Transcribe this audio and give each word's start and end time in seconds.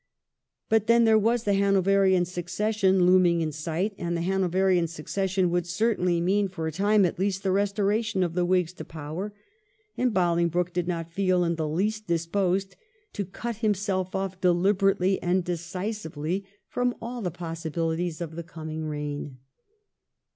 But 0.67 0.87
then 0.87 1.03
there 1.03 1.15
was 1.19 1.43
the 1.43 1.53
Hanoverian 1.53 2.25
succession 2.25 3.05
looming 3.05 3.41
in 3.41 3.51
sight, 3.51 3.93
and 3.99 4.17
the 4.17 4.23
Hanoverian 4.23 4.87
succession 4.87 5.51
would 5.51 5.67
certainly 5.67 6.19
mean, 6.19 6.47
for 6.47 6.65
a 6.65 6.71
time 6.71 7.05
at 7.05 7.19
least, 7.19 7.43
the 7.43 7.51
restoration 7.51 8.23
of 8.23 8.33
the 8.33 8.43
Whigs 8.43 8.73
to 8.77 8.83
power, 8.83 9.31
and 9.95 10.11
BoHngbroke 10.11 10.73
did 10.73 10.87
not 10.87 11.13
feel 11.13 11.43
in 11.43 11.53
the 11.55 11.69
least 11.69 12.07
dis 12.07 12.25
posed 12.25 12.75
to 13.13 13.25
cut 13.25 13.57
himself 13.57 14.15
off 14.15 14.41
deliberately 14.41 15.21
and 15.21 15.43
decisively 15.43 16.45
from 16.67 16.95
all 16.99 17.21
the 17.21 17.29
possibilities 17.29 18.21
of 18.21 18.35
the 18.35 18.41
coming 18.41 18.83
reign. 18.87 19.37